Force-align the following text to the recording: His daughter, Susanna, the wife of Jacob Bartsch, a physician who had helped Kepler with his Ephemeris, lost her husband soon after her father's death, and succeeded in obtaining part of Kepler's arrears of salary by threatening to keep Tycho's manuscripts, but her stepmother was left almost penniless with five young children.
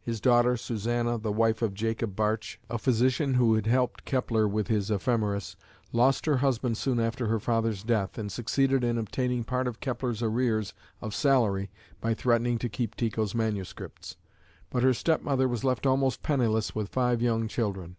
His 0.00 0.20
daughter, 0.20 0.56
Susanna, 0.56 1.18
the 1.18 1.32
wife 1.32 1.60
of 1.60 1.74
Jacob 1.74 2.14
Bartsch, 2.14 2.56
a 2.70 2.78
physician 2.78 3.34
who 3.34 3.54
had 3.56 3.66
helped 3.66 4.04
Kepler 4.04 4.46
with 4.46 4.68
his 4.68 4.92
Ephemeris, 4.92 5.56
lost 5.90 6.24
her 6.26 6.36
husband 6.36 6.76
soon 6.76 7.00
after 7.00 7.26
her 7.26 7.40
father's 7.40 7.82
death, 7.82 8.16
and 8.16 8.30
succeeded 8.30 8.84
in 8.84 8.96
obtaining 8.96 9.42
part 9.42 9.66
of 9.66 9.80
Kepler's 9.80 10.22
arrears 10.22 10.72
of 11.00 11.12
salary 11.16 11.68
by 12.00 12.14
threatening 12.14 12.58
to 12.58 12.68
keep 12.68 12.94
Tycho's 12.94 13.34
manuscripts, 13.34 14.16
but 14.70 14.84
her 14.84 14.94
stepmother 14.94 15.48
was 15.48 15.64
left 15.64 15.84
almost 15.84 16.22
penniless 16.22 16.76
with 16.76 16.88
five 16.90 17.20
young 17.20 17.48
children. 17.48 17.96